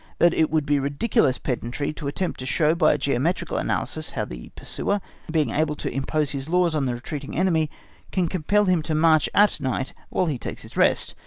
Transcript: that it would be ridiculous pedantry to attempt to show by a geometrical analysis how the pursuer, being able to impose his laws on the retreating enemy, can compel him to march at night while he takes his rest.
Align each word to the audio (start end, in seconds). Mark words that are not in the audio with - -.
that 0.17 0.33
it 0.33 0.49
would 0.49 0.65
be 0.65 0.79
ridiculous 0.79 1.37
pedantry 1.37 1.93
to 1.93 2.07
attempt 2.07 2.39
to 2.39 2.45
show 2.47 2.73
by 2.73 2.91
a 2.93 2.97
geometrical 2.97 3.57
analysis 3.59 4.09
how 4.09 4.25
the 4.25 4.49
pursuer, 4.55 4.99
being 5.31 5.51
able 5.51 5.75
to 5.75 5.93
impose 5.93 6.31
his 6.31 6.49
laws 6.49 6.73
on 6.73 6.87
the 6.87 6.95
retreating 6.95 7.37
enemy, 7.37 7.69
can 8.11 8.27
compel 8.27 8.65
him 8.65 8.81
to 8.81 8.95
march 8.95 9.29
at 9.35 9.59
night 9.61 9.93
while 10.09 10.25
he 10.25 10.39
takes 10.39 10.63
his 10.63 10.75
rest. 10.75 11.13